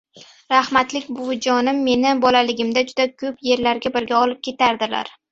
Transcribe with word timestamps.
Raxmatli 0.51 0.99
buvijonim 1.17 1.81
meni 1.89 2.13
bolaligimda 2.23 2.83
juda 2.87 3.05
koʻp 3.25 3.45
yerlarga 3.49 3.93
birga 3.99 4.17
olib 4.23 4.41
ketardilar. 4.49 5.13